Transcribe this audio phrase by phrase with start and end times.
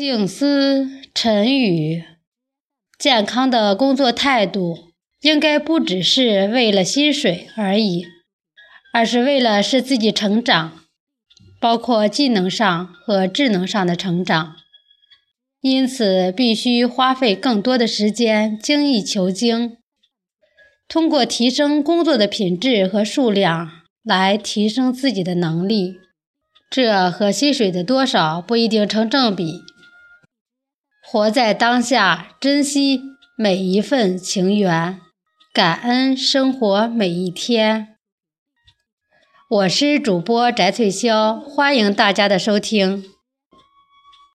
[0.00, 2.04] 静思沉语，
[2.98, 8.06] 健康的工作态度应该不只是为了薪水而已，
[8.94, 10.80] 而是为了使自己成长，
[11.60, 14.56] 包括技能上和智能上的成长。
[15.60, 19.76] 因此，必须花费更多的时间精益求精，
[20.88, 23.70] 通过提升工作的品质和数量
[24.02, 25.96] 来提升自己的能力。
[26.70, 29.60] 这和薪水的多少不一定成正比。
[31.12, 33.00] 活在当下，珍惜
[33.36, 35.00] 每一份情缘，
[35.52, 37.96] 感恩生活每一天。
[39.48, 43.02] 我是主播翟翠潇，欢迎大家的收听。